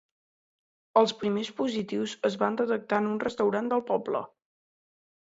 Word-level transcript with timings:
Els 1.01 1.13
primers 1.19 1.51
positius 1.59 2.17
es 2.31 2.39
van 2.45 2.59
detectar 2.65 3.05
en 3.05 3.13
un 3.13 3.23
restaurant 3.29 3.73
del 3.75 3.89
poble. 3.95 4.27